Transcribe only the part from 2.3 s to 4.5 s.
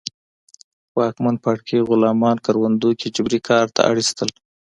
کروندو کې جبري کار ته اړ اېستل